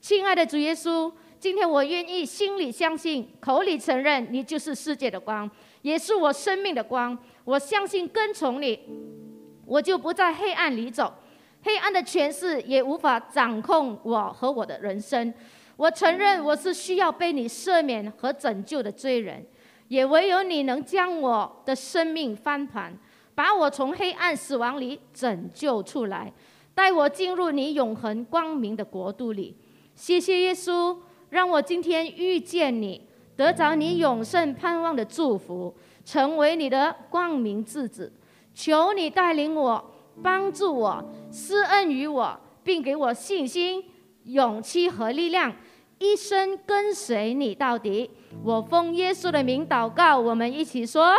[0.00, 5.50] 亲爱的主耶稣，今天我愿意心里相信，口里承认，你就是世界的光，
[5.82, 7.18] 也是我生命的光。
[7.44, 8.78] 我相信跟从你，
[9.66, 11.12] 我就不在黑暗里走。
[11.62, 15.32] 黑暗的权势也无法掌控我和我的人生。
[15.76, 19.44] 我承认我是需要被你赦免和拯救的罪人，
[19.88, 22.96] 也唯有你能将我的生命翻盘，
[23.34, 26.32] 把我从黑暗死亡里拯救出来，
[26.74, 29.56] 带我进入你永恒光明的国度里。
[29.94, 30.96] 谢谢耶稣，
[31.30, 33.00] 让我今天遇见你，
[33.34, 38.12] 得着你永生盼望的祝福，成为你的光明之子。
[38.54, 39.91] 求你带领我。
[40.22, 43.84] 帮助我，施恩于我，并给我信心、
[44.24, 45.52] 勇气和力量，
[45.98, 48.10] 一生跟随你到底。
[48.42, 51.14] 我奉耶稣的名祷告，我们一起说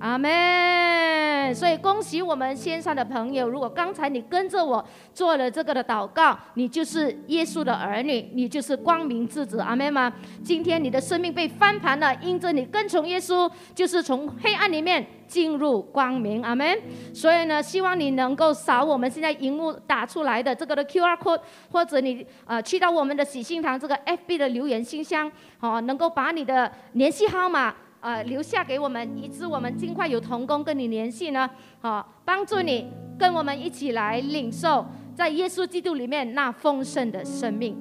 [0.00, 1.54] 阿门。
[1.54, 10.10] 所以恭喜我们线上的朋友，如果刚才你跟着我做了这个的祷告，你就是耶稣的儿女，你就是光明之子，阿门吗？
[10.42, 16.78] 今天你的生命被翻盘了，因着你跟从耶稣，就是从黑暗里面进入光明，阿门。
[17.12, 26.64] 所以呢，希望你能够扫我们现在荧幕打出来的这个的 Q R code，或者你呃去到我们的喜信堂这个 F B 的留言信箱，好，能够把你的。
[26.94, 31.48] 联系号码，呃，留下给我们，以致我们尽快有同工跟你联系呢，
[31.80, 37.76] 好，帮助你跟我们一起来领受在耶稣基督里面那丰盛的生命。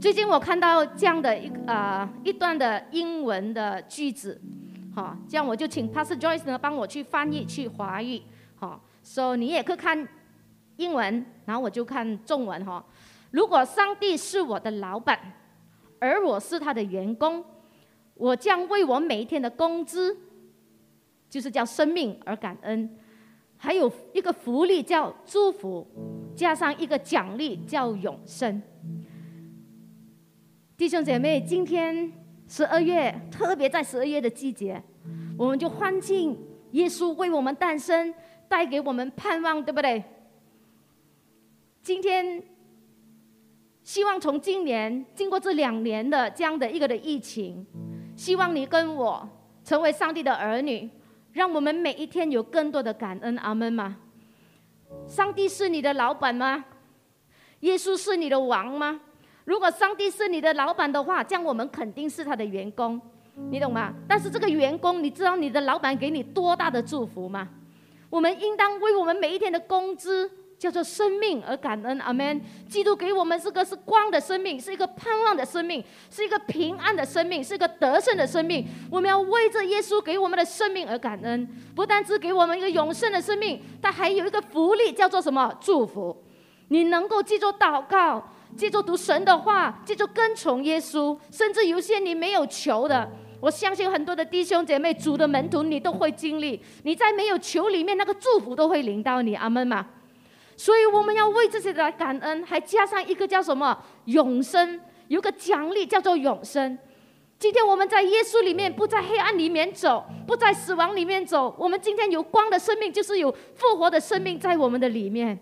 [0.00, 4.40] 最近我看到这样的一呃一段的英文的句子，
[4.94, 8.22] 好，这样我就请 Pastor Joyce 呢帮我去翻译去华语，
[8.56, 10.08] 好，所以你也可以看
[10.76, 12.84] 英文，然后我就看中文哈。
[13.30, 15.18] 如果上帝是我的老板。
[16.02, 17.44] 而我是他的员工，
[18.14, 20.16] 我将为我每一天的工资，
[21.28, 22.96] 就是叫生命而感恩，
[23.58, 25.86] 还有一个福利叫祝福，
[26.34, 28.62] 加上一个奖励叫永生。
[30.74, 32.10] 弟兄姐妹，今天
[32.50, 34.82] 十二月，特别在十二月的季节，
[35.38, 36.36] 我们就欢庆
[36.72, 38.12] 耶稣为我们诞生，
[38.48, 40.02] 带给我们盼望，对不对？
[41.80, 42.42] 今天。
[43.82, 47.66] 希望从今年经过这两年的这样的一个的疫情，
[48.14, 49.28] 希望你跟我
[49.64, 50.88] 成为上帝的儿女，
[51.32, 53.36] 让我们每一天有更多的感恩。
[53.38, 53.96] 阿门吗？
[55.08, 56.64] 上帝是你的老板吗？
[57.60, 59.00] 耶稣是你的王吗？
[59.50, 63.00] 如果上帝是你的老板的话，这样我们肯定是他的员工，
[63.50, 63.92] 你懂吗？
[64.06, 67.48] 但是这个员工，你知道你的老板给你多大的祝福吗？
[68.08, 70.30] 我们应当为我们每一天的工资。
[70.60, 72.38] 叫做生命而感恩，阿门。
[72.68, 78.68] 基督给我们这个是光的生命，是一个盼望的生命，是一个平安的生命，是一个得胜的生命。
[78.90, 85.50] 我们要为这耶稣给我们的生命而感恩，不单只给我们一个永生的生命，他还有一个福利，叫做什么？
[85.62, 86.14] 祝福。
[86.68, 88.22] 你能够记住祷告，
[88.56, 96.62] 记住读神的话，记住跟从耶稣，甚至有些你没有求的，我相信很多的弟兄姐妹、主的门徒，你都会经历。
[96.82, 99.86] 你在没有求里面，那个祝福都会临到你，阿门吗？
[100.56, 104.78] 所以我们要为这些来感恩，还加上一个叫什么永生，
[105.08, 106.78] 有个奖励叫做永生。
[107.38, 111.56] 今天我们在耶稣里面，不在黑暗里面走，不在死亡里面走。
[111.58, 115.38] 我们今天有光的生命，就是有复活的生命在我们的里面。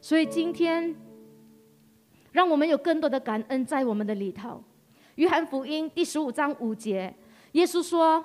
[0.00, 0.96] 所以今天，
[2.32, 4.62] 让我们有更多的感恩在我们的里头。
[5.16, 7.14] 约翰福音第十五章五节，
[7.52, 8.24] 耶稣说：“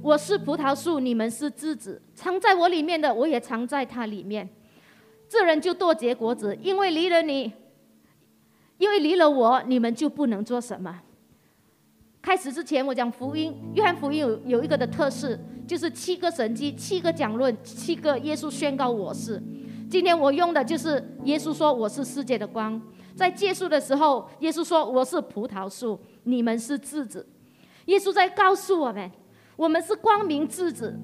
[0.00, 4.48] 我是葡萄树，你们是枝子，藏在我里面的，我也藏在它里面。”
[5.28, 7.52] 这人就多结果子，因为离了你，
[8.78, 11.02] 因为离了我，你们就不能做什么。
[12.22, 19.42] 开始之前，我讲福音，约翰福音有有一个的特色，就是七个神迹，七个讲论，七个耶稣宣告我是。
[19.90, 22.80] 今天我用的就是耶稣说我是世界的光。
[23.16, 27.26] 在结束的时候，耶稣说我是葡萄树，你们是枝子。
[27.86, 29.10] 耶稣在告诉我们，
[29.56, 30.94] 我们是光明枝子，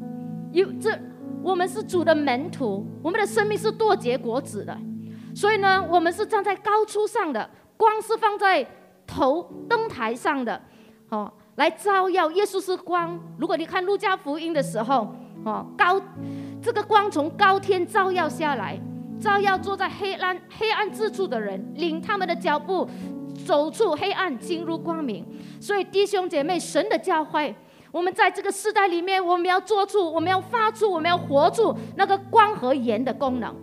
[0.52, 0.96] 有这。
[1.42, 4.74] 我们是主的门徒，我们的生命是多结果子的，
[5.34, 8.66] 所以呢，我们是站在高处上的，光是放在
[9.06, 10.58] 头灯台上的，
[11.10, 12.30] 哦，来照耀。
[12.30, 13.20] 耶稣是光。
[13.38, 15.14] 如果你看路加福音的时候，
[15.44, 16.00] 哦，高
[16.64, 18.80] 这个光从高天照耀下来，
[19.20, 22.88] 照耀坐在黑暗黑暗之处的人，领他们的脚步
[23.46, 25.22] 走出黑暗，进入光明。
[25.60, 27.54] 所以弟兄姐妹，神的教会。
[27.92, 33.54] 我们在这个时代里面，我们要做出，我们要发出，我们要活出那个光和盐的功能。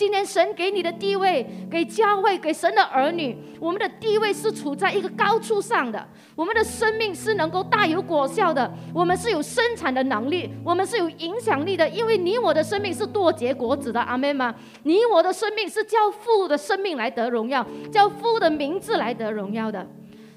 [0.00, 6.08] 今天神给你的地位，给教会，给神的儿女，我们的地位是处在一个高处上的。
[6.34, 11.86] 我们的生命是能够大有果效的，我们是有生产的能力，我们是有影响力的。
[11.86, 14.54] 因为你我的生命是多结果子的，阿妹吗？
[14.84, 19.86] 你我的生命是叫父的生命来得荣耀，叫父的名字来得荣耀的。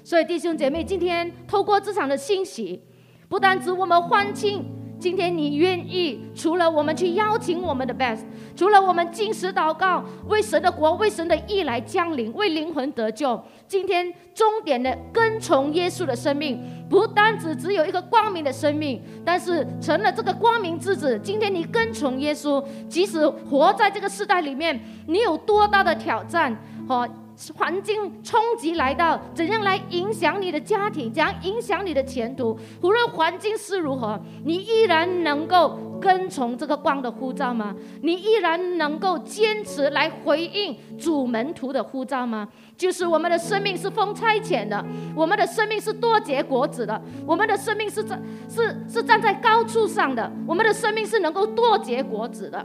[0.02, 2.82] 所以弟兄姐妹，今天透过这场的欣喜。
[3.30, 4.62] 不单指我们欢庆，
[4.98, 8.20] 今天你愿意除了我们去邀请我们的 best，
[8.56, 13.38] 除了我们进食祷告，为神的国、为神的义来降临，为灵魂得救。
[13.68, 21.20] 今天终点的跟从耶稣的生命，不单只只有一个光明的生命，但是成了这个光明之子。
[21.22, 26.56] 今天你跟从耶稣，即使活在这个时代里面，你有多大的挑战
[26.88, 27.08] 和？
[27.56, 31.12] 环境冲击来到，怎样来影响你的家庭？
[31.12, 32.58] 怎样影响你的前途？
[32.82, 37.74] 无论环境是如何，你依然能够跟从这个光的呼召吗？
[38.02, 42.48] 你依然能够坚持来回应主门徒的呼召吗？
[42.76, 52.64] 就是我们的生命是风差遣的，我们的生命是多结果子的，我们的生命是站是是站在高处上的，我们的生命是能够多结果子的。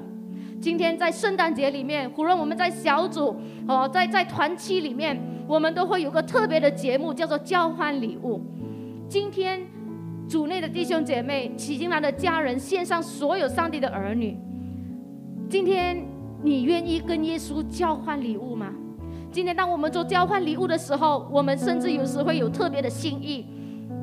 [0.61, 3.33] 今天在圣诞节里面，无论我们在小组
[3.65, 8.41] 哦，在在团期里面，我们都会有个特别的节目，叫做交换礼物。
[9.07, 9.65] 今天
[10.27, 14.37] 组内的弟兄姐妹、启经来的家人、线上所有上帝的儿女，
[15.49, 16.05] 今天
[16.43, 18.73] 你愿意跟耶稣交换礼物吗？
[19.31, 23.45] 今天当我们做交换礼物的时候，我们甚至有时会有特别的心意，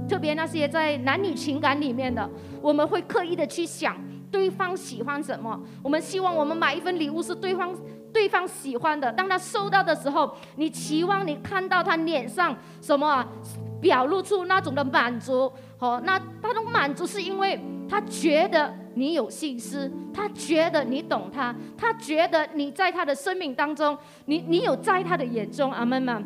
[0.08, 2.28] 特别那些在男女情感里面的，
[2.62, 3.94] 我们会刻意的去想。
[4.30, 5.60] 对方喜欢什么？
[5.82, 7.74] 我们希望我们买一份礼物是对方
[8.12, 9.12] 对方喜欢的。
[9.12, 13.24] 当他收到的时候，你期望你看到他脸上什么
[13.80, 15.52] 表露出那种的满足？
[15.78, 26.22] 哦，那那种满足是因为他觉得你有心思，他觉得你懂他，他觉得你在他的生命当中，你你有在他的眼中，阿门吗？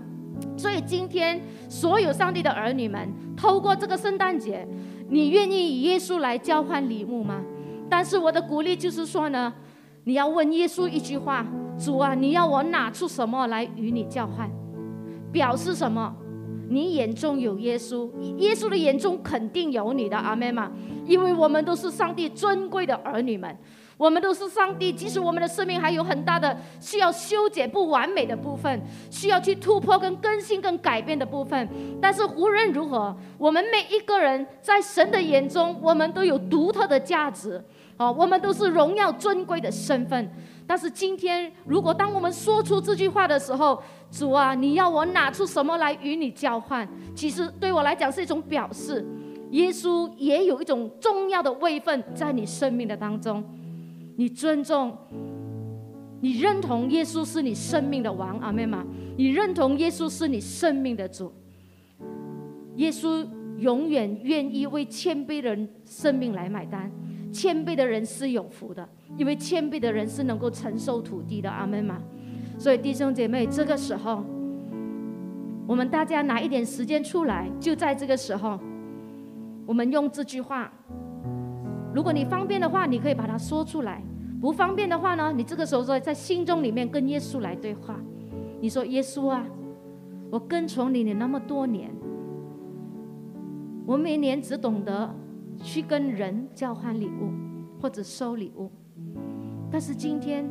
[0.57, 1.39] 所以今天
[1.69, 4.67] 所有上帝的儿女们，透过这个圣诞节，
[5.09, 7.43] 你愿意以耶稣来交换礼物吗？
[7.91, 9.53] 但是我的鼓励就是说呢，
[10.05, 11.45] 你要问耶稣一句话：
[11.76, 14.49] 主啊，你要我拿出什么来与你交换？
[15.32, 16.14] 表示什么？
[16.68, 20.70] 你眼中有耶稣，耶稣的眼中肯定有你的阿妹嘛？
[21.05, 23.59] 因为我们都是上帝尊贵的儿女们，
[23.97, 24.93] 我们都是上帝。
[24.93, 28.80] 即使我们的生命还有很大的需要修剪不完美的部分，
[29.11, 31.68] 需要去突破、跟更新、跟改变的部分，
[32.01, 37.61] 但是无论如何，我们每一个人在神的眼中，我们都有独特的价值。
[38.01, 40.27] 哦，我们都是荣耀尊贵的身份，
[40.67, 43.79] 但是今天，如果当我们说出这句话的时候，
[44.11, 46.89] 主啊，你要我拿出什么来与你交换？
[47.15, 49.07] 其实对我来讲是一种表示，
[49.51, 53.45] 耶稣也有一种重要的位分在你生命的当中。
[54.17, 54.97] 你尊重，
[56.23, 58.83] 你认同耶稣是你生命的王，阿妹吗？
[59.19, 61.31] 你认同耶稣是你生命的主。
[62.77, 63.29] 耶稣
[63.59, 66.91] 永远愿意为谦卑人生命来买单。
[67.33, 71.99] 谦卑的人是有福的，因为谦卑的人是能够承受土地的，阿门吗？
[72.59, 74.24] 所以弟兄姐妹，这个时候，
[75.66, 78.59] 我们大家拿一点时间出来，就在这个时候，
[79.64, 80.70] 我们用这句话。
[81.95, 84.03] 如果你方便的话，你可以把它说出来；
[84.41, 87.97] 不方便的话呢，你这个时候在在心中里面跟耶稣来对话。
[88.61, 89.47] 你说：“耶稣啊，
[90.31, 91.91] 我跟从你你那么多年，
[93.87, 95.14] 我每年只懂得。”
[95.63, 97.31] 去跟人交换礼物，
[97.81, 98.71] 或者收礼物，
[99.71, 100.49] 但是今天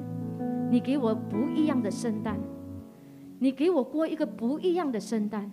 [0.69, 2.39] 你给我不一样的圣诞，
[3.39, 5.51] 你给我过一个不一样的圣诞。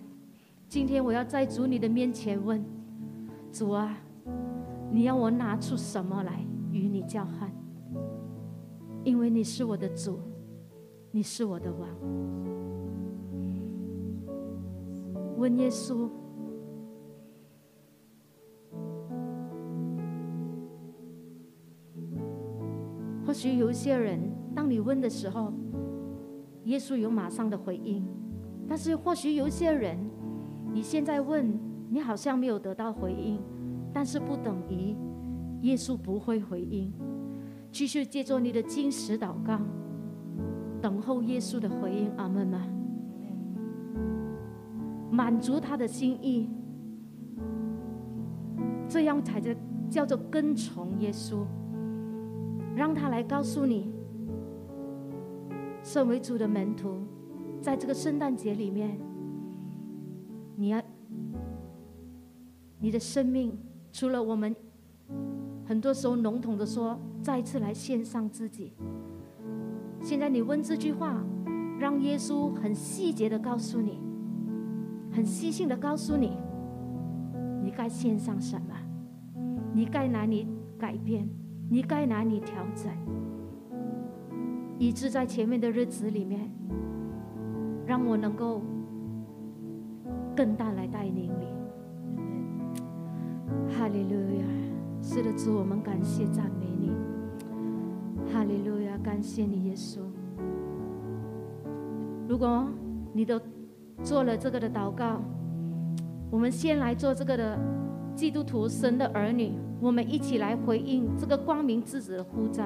[0.69, 2.63] 今天我要在主你的面前问
[3.51, 3.97] 主啊，
[4.91, 7.51] 你要我拿出什么来与你交换？
[9.03, 10.19] 因为你是我的主，
[11.11, 11.89] 你是我的王。
[15.37, 16.09] 问耶稣。
[23.37, 24.19] 许有一些人，
[24.55, 25.53] 当你问的时候，
[26.63, 28.01] 耶稣有马上的回应；
[28.67, 29.95] 但是或许有一些人，
[30.73, 31.53] 你现在问，
[31.87, 33.39] 你好像没有得到回应，
[33.93, 34.95] 但是不等于
[35.61, 36.91] 耶稣不会回应。
[37.71, 39.59] 继续借助你的金石祷告，
[40.81, 42.09] 等候耶稣的回应。
[42.17, 42.65] 阿门吗？
[45.11, 46.49] 满足他的心意，
[48.89, 49.51] 这样才叫
[49.91, 51.45] 叫做跟从耶稣。
[52.77, 53.91] 让他来告诉你，
[55.81, 56.99] 身为主的门徒，
[57.59, 58.99] 在这个圣诞节里面，
[60.55, 60.79] 你要
[62.77, 63.57] 你的生命，
[63.91, 64.55] 除了我们
[65.65, 68.73] 很多时候笼统的说，再次来献上自己。
[70.03, 71.25] 现在你问这句话，
[71.79, 73.99] 让耶稣很细节的告诉你，
[75.11, 76.37] 很细心的告诉你，
[77.63, 78.75] 你该献上什么，
[79.73, 80.47] 你该哪里
[80.77, 81.27] 改变。
[81.69, 82.89] 你该哪里调整，
[84.79, 86.49] 以致在前面的日子里面，
[87.85, 88.61] 让我能够
[90.33, 91.47] 更大来带领你。
[93.69, 94.45] 哈利路亚！
[95.01, 96.93] 是的，主，我们感谢赞美你。
[98.31, 98.97] 哈利路亚！
[99.03, 99.99] 感谢你，耶稣。
[102.29, 102.65] 如果
[103.11, 103.39] 你都
[104.03, 105.21] 做了这个的祷告，
[106.31, 107.59] 我们先来做这个的
[108.15, 109.51] 基督徒神的儿女。
[109.79, 112.65] 我们一起来回应这个光明之子的呼召，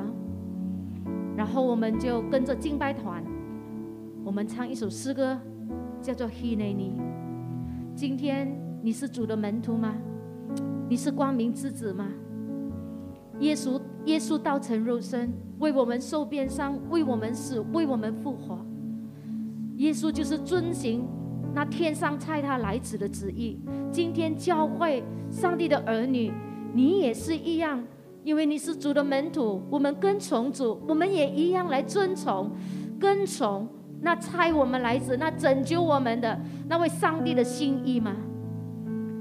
[1.36, 3.22] 然后我们就跟着敬拜团，
[4.24, 5.38] 我们唱一首诗歌，
[6.01, 6.91] 叫做《He Ne Ni》。
[7.93, 8.47] 今天
[8.82, 9.93] 你是主的门徒吗？
[10.88, 12.07] 你是光明之子吗？
[13.39, 18.57] 耶稣，耶稣道成肉身，为我们受鞭伤，为我们死，为我们复活。
[19.78, 21.05] 耶稣就是遵行
[21.53, 23.59] 那天上差他来子的旨意。
[23.91, 26.32] 今天教会上帝的儿女。
[26.74, 27.84] 你也是一样，
[28.24, 32.51] 因为你是主的门徒，我们跟从主，我们也一样来遵从、
[32.99, 33.67] 跟从
[34.01, 38.15] 那差我们来自、那拯救我们的那位上帝的心意吗？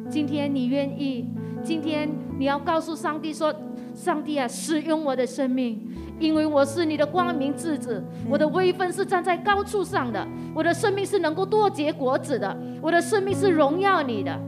[0.08, 1.28] 今天你愿意？
[1.62, 3.54] 今天你要告诉上帝说
[3.94, 5.78] ：“上帝啊，使用我的生命，
[6.18, 14.40] 因为我是你的光明之子，我的威风是站在高处上的，我的生命是能够多结果子的，我的生命是荣耀你的。”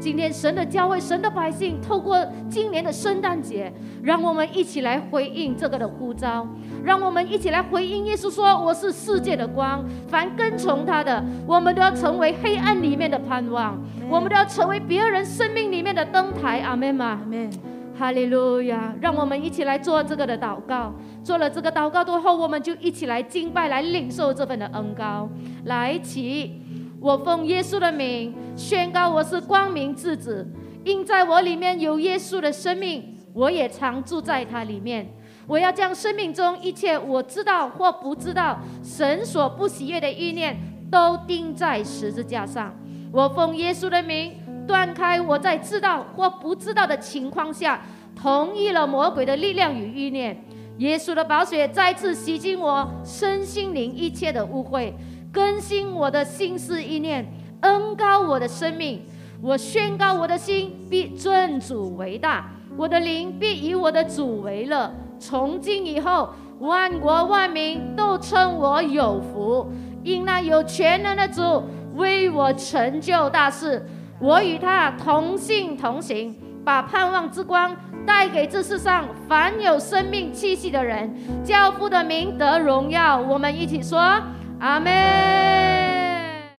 [0.00, 2.16] 今天，神的教会、神的百姓，透过
[2.48, 3.72] 今年的圣诞节，
[4.02, 6.46] 让我们一起来回应这个的呼召，
[6.84, 13.76] 让我们一起来回应耶稣说：“我是世界的光，凡跟从他的，我们都要成为黑暗里面的盼望，
[14.08, 17.18] 我们都要成为别人生命里面的灯台。”阿门吗？
[17.20, 17.50] 阿门。
[17.98, 18.94] 哈利路亚！
[19.00, 20.94] 让我们一起来做这个的祷告。
[21.24, 25.28] 做了这个祷告之后，我们就一起来敬拜，来领受这份的恩膏。
[25.64, 26.62] 来起。
[27.00, 30.46] 我奉耶稣的名宣告，我是光明之子，
[30.84, 35.08] 因在我里面有耶稣的生命，我也常住在他里面。
[35.46, 40.56] 我要将生命中一切我知道或不知道神所不喜悦的意念，
[40.90, 42.74] 都钉在十字架上。
[43.12, 44.32] 我奉耶稣的名
[44.66, 47.80] 断开我在知道或不知道的情况下
[48.14, 50.44] 同意了魔鬼的力量与意念。
[50.78, 54.92] 耶稣的宝血再次洗净我身心灵一切的污秽。
[55.32, 57.26] 更新我的心思意念，
[57.60, 59.02] 恩高我的生命。
[59.40, 64.92] 我宣告我的心必尊主为大，我的灵必以我的主为乐。
[65.20, 69.70] 从今以后，万国万民都称我有福，
[70.02, 71.62] 因那有全能的主
[71.94, 73.86] 为我成就大事。
[74.20, 81.14] 我与他同信同行，把盼望之光带给这世上凡有生命气息的人，
[81.44, 83.16] 教父的名得荣耀。
[83.16, 84.20] 我们一起说
[84.60, 85.57] 阿门。